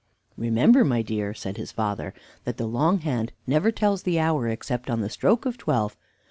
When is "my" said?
0.83-1.03